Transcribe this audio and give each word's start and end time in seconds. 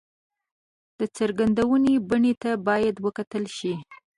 د 0.99 1.01
څرګندېدو 1.17 1.91
بڼې 2.09 2.33
ته 2.41 2.51
باید 2.67 2.95
وکتل 3.05 3.43
شي. 3.57 3.73